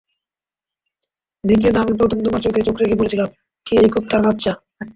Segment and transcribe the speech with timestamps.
[1.43, 3.29] দ্বিতীয়ত, আমি প্রথম তোমার চোখে চোখ রেখে বলেছিলাম
[3.65, 4.51] কে এই কুত্তার বাচ্চা?